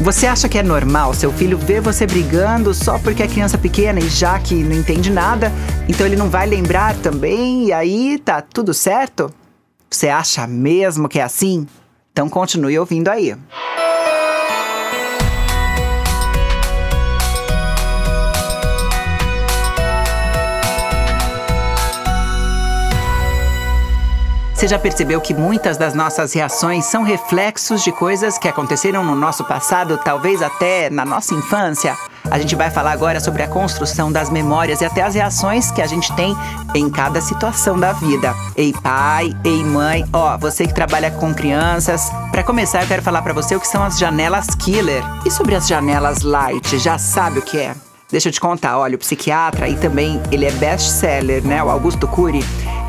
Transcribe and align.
Você 0.00 0.26
acha 0.26 0.48
que 0.48 0.58
é 0.58 0.62
normal 0.62 1.14
seu 1.14 1.32
filho 1.32 1.58
ver 1.58 1.80
você 1.80 2.06
brigando 2.06 2.72
só 2.74 2.98
porque 2.98 3.22
é 3.22 3.26
criança 3.26 3.56
pequena 3.58 3.98
e 3.98 4.08
já 4.08 4.38
que 4.38 4.54
não 4.54 4.76
entende 4.76 5.10
nada, 5.10 5.50
então 5.88 6.06
ele 6.06 6.16
não 6.16 6.28
vai 6.28 6.46
lembrar 6.46 6.94
também 6.96 7.66
e 7.66 7.72
aí 7.72 8.18
tá 8.18 8.40
tudo 8.40 8.72
certo? 8.74 9.32
Você 9.90 10.08
acha 10.08 10.46
mesmo 10.46 11.08
que 11.08 11.18
é 11.18 11.22
assim? 11.22 11.66
Então 12.12 12.28
continue 12.28 12.78
ouvindo 12.78 13.08
aí. 13.08 13.34
Você 24.56 24.66
já 24.66 24.78
percebeu 24.78 25.20
que 25.20 25.34
muitas 25.34 25.76
das 25.76 25.92
nossas 25.92 26.32
reações 26.32 26.86
são 26.86 27.02
reflexos 27.02 27.84
de 27.84 27.92
coisas 27.92 28.38
que 28.38 28.48
aconteceram 28.48 29.04
no 29.04 29.14
nosso 29.14 29.44
passado, 29.44 30.00
talvez 30.02 30.40
até 30.40 30.88
na 30.88 31.04
nossa 31.04 31.34
infância? 31.34 31.94
A 32.30 32.38
gente 32.38 32.56
vai 32.56 32.70
falar 32.70 32.92
agora 32.92 33.20
sobre 33.20 33.42
a 33.42 33.48
construção 33.48 34.10
das 34.10 34.30
memórias 34.30 34.80
e 34.80 34.86
até 34.86 35.02
as 35.02 35.14
reações 35.14 35.70
que 35.70 35.82
a 35.82 35.86
gente 35.86 36.10
tem 36.16 36.34
em 36.74 36.88
cada 36.88 37.20
situação 37.20 37.78
da 37.78 37.92
vida. 37.92 38.34
Ei 38.56 38.72
pai, 38.72 39.36
ei 39.44 39.62
mãe, 39.62 40.06
ó, 40.10 40.38
você 40.38 40.66
que 40.66 40.72
trabalha 40.72 41.10
com 41.10 41.34
crianças, 41.34 42.10
para 42.32 42.42
começar 42.42 42.80
eu 42.80 42.88
quero 42.88 43.02
falar 43.02 43.20
para 43.20 43.34
você 43.34 43.54
o 43.54 43.60
que 43.60 43.68
são 43.68 43.84
as 43.84 43.98
janelas 43.98 44.46
killer. 44.54 45.04
E 45.26 45.30
sobre 45.30 45.54
as 45.54 45.68
janelas 45.68 46.22
light, 46.22 46.78
já 46.78 46.96
sabe 46.96 47.40
o 47.40 47.42
que 47.42 47.58
é? 47.58 47.74
Deixa 48.10 48.28
eu 48.28 48.32
te 48.32 48.40
contar, 48.40 48.78
olha, 48.78 48.96
o 48.96 48.98
psiquiatra 48.98 49.68
e 49.68 49.76
também 49.76 50.18
ele 50.32 50.46
é 50.46 50.50
best-seller, 50.52 51.44
né, 51.44 51.62
o 51.62 51.68
Augusto 51.68 52.08
Cury, 52.08 52.42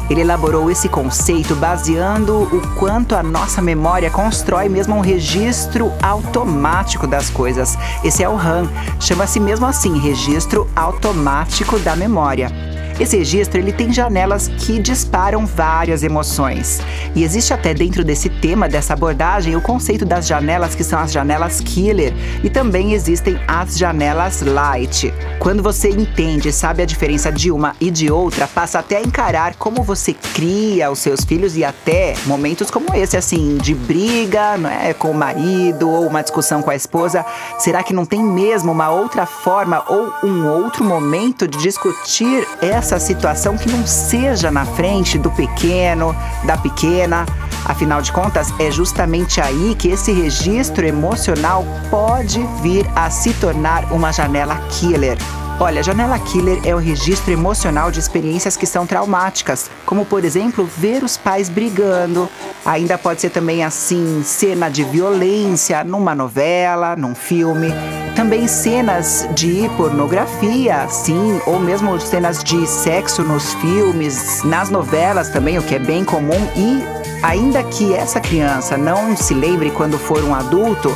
ele 0.09 0.21
elaborou 0.21 0.69
esse 0.71 0.87
conceito 0.87 1.55
baseando 1.55 2.43
o 2.43 2.61
quanto 2.75 3.15
a 3.15 3.23
nossa 3.23 3.61
memória 3.61 4.09
constrói 4.09 4.69
mesmo 4.69 4.95
um 4.95 5.01
registro 5.01 5.91
automático 6.01 7.07
das 7.07 7.29
coisas. 7.29 7.77
Esse 8.03 8.23
é 8.23 8.29
o 8.29 8.35
RAM, 8.35 8.69
chama-se 8.99 9.39
mesmo 9.39 9.65
assim, 9.65 9.97
registro 9.99 10.69
automático 10.75 11.79
da 11.79 11.95
memória. 11.95 12.76
Esse 12.99 13.17
registro 13.17 13.59
ele 13.59 13.71
tem 13.71 13.93
janelas 13.93 14.47
que 14.47 14.79
disparam 14.79 15.45
várias 15.45 16.01
emoções. 16.01 16.79
E 17.15 17.23
existe 17.23 17.53
até 17.53 17.73
dentro 17.73 18.03
desse 18.03 18.27
tema, 18.27 18.67
dessa 18.67 18.93
abordagem, 18.93 19.55
o 19.55 19.61
conceito 19.61 20.03
das 20.03 20.25
janelas 20.25 20.73
que 20.73 20.83
são 20.83 20.99
as 20.99 21.11
janelas 21.11 21.61
killer 21.61 22.13
e 22.43 22.49
também 22.49 22.93
existem 22.93 23.39
as 23.47 23.77
janelas 23.77 24.41
light. 24.41 25.13
Quando 25.39 25.61
você 25.61 25.89
entende 25.89 26.49
e 26.49 26.53
sabe 26.53 26.81
a 26.81 26.85
diferença 26.85 27.31
de 27.31 27.51
uma 27.51 27.75
e 27.79 27.91
de 27.91 28.11
outra, 28.11 28.47
passa 28.47 28.79
até 28.79 28.97
a 28.97 29.01
encarar 29.01 29.55
como 29.55 29.83
você 29.83 30.13
cria 30.33 30.89
os 30.89 30.99
seus 30.99 31.23
filhos 31.23 31.55
e 31.55 31.63
até 31.63 32.15
momentos 32.25 32.71
como 32.71 32.95
esse, 32.95 33.15
assim, 33.15 33.57
de 33.57 33.75
briga, 33.75 34.57
não 34.57 34.69
é, 34.69 34.93
com 34.93 35.11
o 35.11 35.13
marido 35.13 35.89
ou 35.89 36.07
uma 36.07 36.23
discussão 36.23 36.63
com 36.63 36.71
a 36.71 36.75
esposa. 36.75 37.23
Será 37.59 37.83
que 37.83 37.93
não 37.93 38.05
tem 38.05 38.23
mesmo 38.23 38.71
uma 38.71 38.89
outra 38.89 39.25
forma 39.25 39.83
ou 39.87 40.11
um 40.23 40.47
outro 40.47 40.83
momento 40.83 41.47
de 41.47 41.57
discutir 41.59 42.47
essa 42.61 42.86
essa 42.87 42.99
situação 42.99 43.57
que 43.57 43.69
não 43.69 43.85
seja 43.85 44.49
na 44.49 44.65
frente 44.65 45.17
do 45.17 45.29
pequeno, 45.31 46.15
da 46.45 46.57
pequena. 46.57 47.25
Afinal 47.65 48.01
de 48.01 48.13
contas, 48.13 48.53
é 48.59 48.71
justamente 48.71 49.41
aí 49.41 49.75
que 49.77 49.89
esse 49.89 50.13
registro 50.13 50.85
emocional 50.85 51.65
pode 51.89 52.41
vir 52.61 52.85
a 52.95 53.09
se 53.09 53.33
tornar 53.33 53.91
uma 53.91 54.13
janela 54.13 54.55
killer. 54.69 55.17
Olha, 55.59 55.81
janela 55.81 56.19
killer 56.19 56.59
é 56.63 56.75
o 56.75 56.77
registro 56.77 57.33
emocional 57.33 57.89
de 57.89 57.99
experiências 57.99 58.55
que 58.55 58.67
são 58.67 58.85
traumáticas, 58.85 59.71
como 59.87 60.05
por 60.05 60.23
exemplo, 60.23 60.69
ver 60.77 61.03
os 61.03 61.17
pais 61.17 61.49
brigando. 61.49 62.29
Ainda 62.63 62.95
pode 62.95 63.21
ser 63.21 63.31
também 63.31 63.63
assim, 63.63 64.21
cena 64.23 64.69
de 64.69 64.83
violência 64.83 65.83
numa 65.83 66.13
novela, 66.13 66.95
num 66.95 67.15
filme. 67.15 67.69
Também 68.15 68.47
cenas 68.47 69.27
de 69.33 69.67
pornografia, 69.75 70.87
sim, 70.89 71.41
ou 71.47 71.59
mesmo 71.59 71.99
cenas 71.99 72.43
de 72.43 72.67
sexo 72.67 73.23
nos 73.23 73.55
filmes, 73.55 74.43
nas 74.43 74.69
novelas 74.69 75.29
também, 75.29 75.57
o 75.57 75.63
que 75.63 75.73
é 75.73 75.79
bem 75.79 76.05
comum. 76.05 76.47
E 76.55 76.83
ainda 77.23 77.63
que 77.63 77.95
essa 77.95 78.19
criança 78.19 78.77
não 78.77 79.17
se 79.17 79.33
lembre 79.33 79.71
quando 79.71 79.97
for 79.97 80.23
um 80.23 80.35
adulto, 80.35 80.95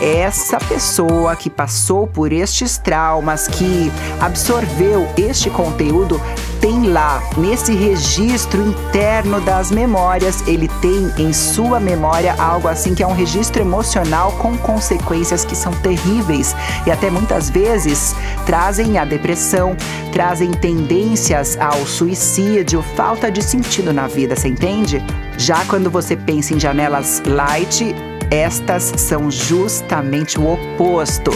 essa 0.00 0.58
pessoa 0.58 1.36
que 1.36 1.50
passou 1.50 2.06
por 2.06 2.32
estes 2.32 2.78
traumas, 2.78 3.46
que 3.46 3.92
absorveu 4.20 5.06
este 5.16 5.50
conteúdo, 5.50 6.20
tem 6.60 6.88
lá 6.88 7.22
nesse 7.38 7.74
registro 7.74 8.60
interno 8.60 9.40
das 9.40 9.70
memórias, 9.70 10.46
ele 10.46 10.68
tem 10.80 11.10
em 11.18 11.32
sua 11.32 11.80
memória 11.80 12.34
algo 12.38 12.68
assim 12.68 12.94
que 12.94 13.02
é 13.02 13.06
um 13.06 13.14
registro 13.14 13.62
emocional 13.62 14.32
com 14.32 14.56
consequências 14.58 15.44
que 15.44 15.56
são 15.56 15.72
terríveis 15.72 16.54
e 16.86 16.90
até 16.90 17.10
muitas 17.10 17.48
vezes 17.48 18.14
trazem 18.44 18.98
a 18.98 19.04
depressão, 19.04 19.74
trazem 20.12 20.50
tendências 20.50 21.56
ao 21.58 21.86
suicídio, 21.86 22.82
falta 22.94 23.30
de 23.30 23.42
sentido 23.42 23.92
na 23.92 24.06
vida, 24.06 24.36
você 24.36 24.48
entende? 24.48 25.02
Já 25.38 25.64
quando 25.64 25.90
você 25.90 26.14
pensa 26.14 26.52
em 26.52 26.60
janelas 26.60 27.22
light, 27.24 27.94
estas 28.30 28.92
são 28.96 29.30
justamente 29.30 30.38
o 30.38 30.52
oposto. 30.52 31.32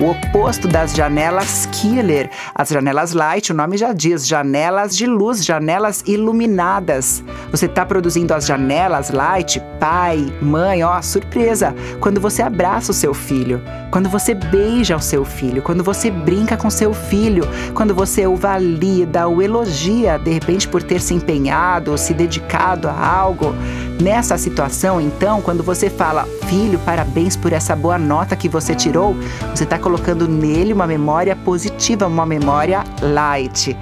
O 0.00 0.10
oposto 0.10 0.68
das 0.68 0.94
janelas 0.94 1.66
killer. 1.72 2.30
As 2.54 2.68
janelas 2.68 3.12
light, 3.12 3.50
o 3.50 3.54
nome 3.54 3.76
já 3.76 3.92
diz, 3.92 4.26
janelas 4.26 4.96
de 4.96 5.06
luz, 5.06 5.44
janelas 5.44 6.04
iluminadas. 6.06 7.22
Você 7.50 7.66
está 7.66 7.84
produzindo 7.84 8.32
as 8.32 8.46
janelas 8.46 9.10
light, 9.10 9.60
pai, 9.80 10.32
mãe, 10.40 10.84
ó, 10.84 11.02
surpresa! 11.02 11.74
Quando 12.00 12.20
você 12.20 12.42
abraça 12.42 12.92
o 12.92 12.94
seu 12.94 13.12
filho, 13.12 13.60
quando 13.90 14.08
você 14.08 14.34
beija 14.34 14.96
o 14.96 15.02
seu 15.02 15.24
filho, 15.24 15.62
quando 15.62 15.82
você 15.82 16.12
brinca 16.12 16.56
com 16.56 16.70
seu 16.70 16.94
filho, 16.94 17.42
quando 17.74 17.92
você 17.92 18.24
o 18.24 18.36
valida, 18.36 19.26
o 19.26 19.42
elogia, 19.42 20.16
de 20.16 20.30
repente 20.30 20.68
por 20.68 20.82
ter 20.82 21.00
se 21.00 21.12
empenhado, 21.12 21.98
se 21.98 22.14
dedicado 22.14 22.88
a 22.88 23.06
algo. 23.06 23.52
Nessa 24.00 24.38
situação, 24.38 25.00
então, 25.00 25.42
quando 25.42 25.62
você 25.62 25.90
fala, 25.90 26.24
filho, 26.46 26.78
parabéns 26.78 27.36
por 27.36 27.52
essa 27.52 27.74
boa 27.74 27.98
nota 27.98 28.36
que 28.36 28.48
você 28.48 28.72
tirou, 28.72 29.16
você 29.52 29.64
está 29.64 29.76
colocando 29.76 30.28
nele 30.28 30.72
uma 30.72 30.86
memória 30.86 31.34
positiva, 31.34 32.06
uma 32.06 32.24
memória 32.24 32.84
light. 33.02 33.76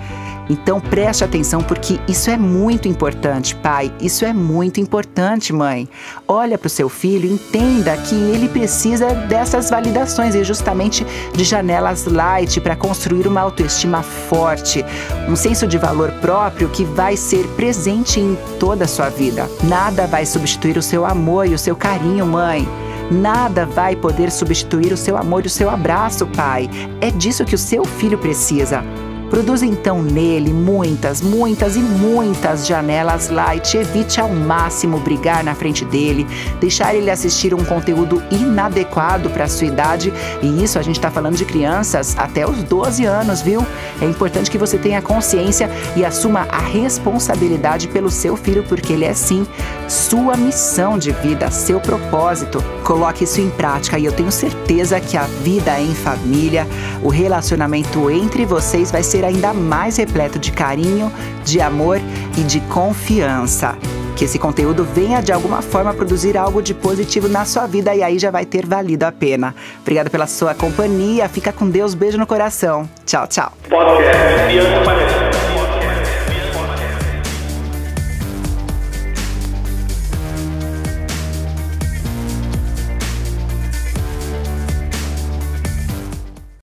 Então 0.49 0.81
preste 0.81 1.25
atenção 1.25 1.63
porque 1.63 1.99
isso 2.09 2.31
é 2.31 2.37
muito 2.37 2.89
importante, 2.89 3.55
pai. 3.55 3.93
Isso 4.01 4.25
é 4.25 4.33
muito 4.33 4.81
importante, 4.81 5.53
mãe. 5.53 5.89
Olha 6.27 6.57
para 6.57 6.67
o 6.67 6.71
seu 6.71 6.89
filho, 6.89 7.31
entenda 7.31 7.97
que 7.97 8.15
ele 8.15 8.49
precisa 8.49 9.15
dessas 9.15 9.71
validações 9.71 10.35
e 10.35 10.45
justamente 10.45 11.07
de 11.35 11.45
janelas 11.45 12.07
light 12.07 12.61
para 12.61 12.77
construir 12.77 13.27
uma 13.27 13.41
autoestima 13.41 14.03
forte, 14.03 14.85
um 15.29 15.37
senso 15.37 15.67
de 15.67 15.79
valor 15.79 16.13
próprio 16.21 16.69
que 16.69 16.85
vai 16.85 17.17
ser 17.17 17.47
presente 17.49 18.21
em 18.21 18.37
toda 18.59 18.85
a 18.85 18.89
sua 18.89 19.09
vida. 19.09 19.49
Nada 19.65 20.07
vai 20.07 20.25
substituir 20.25 20.77
o 20.79 20.83
seu 20.83 21.05
amor 21.05 21.47
e 21.47 21.55
o 21.55 21.59
seu 21.59 21.75
carinho, 21.75 22.27
mãe. 22.27 22.67
Nada 23.11 23.65
vai 23.65 23.95
poder 23.95 24.33
substituir 24.33 24.93
o 24.93 24.97
seu 24.97 25.17
amor 25.17 25.45
e 25.45 25.47
o 25.47 25.51
seu 25.51 25.71
abraço, 25.71 26.27
pai. 26.27 26.69
É 27.01 27.11
disso 27.11 27.45
que 27.45 27.55
o 27.55 27.59
seu 27.59 27.85
filho 27.85 28.19
precisa. 28.19 28.83
Produza 29.31 29.67
então 29.67 30.03
nele 30.03 30.53
muitas, 30.53 31.21
muitas 31.21 31.77
e 31.77 31.81
muitas 31.81 32.67
janelas 32.67 33.29
light. 33.29 33.77
Evite 33.77 34.21
ao 34.21 34.29
máximo 34.29 34.99
brigar 35.01 35.43
na 35.43 35.55
frente 35.55 35.85
dele, 35.85 36.27
deixar 36.61 36.95
ele 36.95 37.11
assistir 37.11 37.53
um 37.53 37.65
conteúdo 37.65 38.23
inadequado 38.31 39.29
para 39.31 39.45
a 39.45 39.49
sua 39.49 39.67
idade. 39.67 40.13
E 40.41 40.63
isso 40.63 40.79
a 40.79 40.83
gente 40.83 40.97
está 40.97 41.11
falando 41.11 41.37
de 41.37 41.45
crianças 41.45 42.17
até 42.17 42.49
os 42.49 42.63
12 42.63 43.05
anos, 43.05 43.43
viu? 43.43 43.67
É 44.01 44.05
importante 44.05 44.51
que 44.51 44.59
você 44.59 44.79
tenha 44.79 45.03
consciência 45.03 45.69
e 45.97 46.05
assuma 46.05 46.47
a 46.51 46.61
responsabilidade 46.61 47.89
pelo 47.89 48.11
seu 48.11 48.37
filho, 48.37 48.63
porque 48.65 48.93
ele 48.93 49.05
é 49.05 49.15
sim 49.15 49.47
sua 49.89 50.37
missão 50.37 50.99
de 50.99 51.11
vida, 51.11 51.51
seu 51.51 51.81
propósito. 51.81 52.63
Coloque 52.85 53.25
isso 53.25 53.41
em 53.41 53.51
prática 53.51 53.99
e 53.99 54.05
eu 54.05 54.13
tenho 54.13 54.31
certeza 54.31 55.01
que 55.01 55.17
a 55.17 55.25
vida 55.25 55.81
em 55.81 55.95
família, 55.95 56.67
o 57.03 57.09
relacionamento 57.09 58.11
entre 58.11 58.45
vocês 58.45 58.91
vai 58.91 59.03
ser 59.03 59.16
ser 59.17 59.25
ainda 59.25 59.55
mais 59.55 59.97
repleto 59.97 60.39
de 60.39 60.53
carinho, 60.53 61.11
de 61.43 61.59
amor 61.59 61.99
e 62.37 62.43
de 62.43 62.61
confiança. 62.61 63.75
Que 64.15 64.27
esse 64.27 64.39
conteúdo 64.39 64.85
venha 64.85 65.23
de 65.23 65.33
alguma 65.33 65.63
forma 65.63 65.95
produzir 65.95 66.37
algo 66.37 66.61
de 66.61 66.75
positivo 66.75 67.27
na 67.27 67.47
sua 67.47 67.67
vida 67.67 67.95
e 67.95 68.03
aí 68.03 68.19
já 68.19 68.31
vai 68.31 68.45
ter 68.45 68.67
valido 68.67 69.07
a 69.07 69.13
pena. 69.13 69.55
Obrigada 69.81 70.11
pela 70.11 70.27
sua 70.27 70.55
companhia, 70.55 71.29
fica 71.31 71.51
com 71.51 71.69
Deus, 71.69 71.95
beijo 71.95 72.19
no 72.19 72.27
coração. 72.27 72.89
Tchau, 73.07 73.27
tchau. 73.27 73.53
Podcast. 73.71 75.56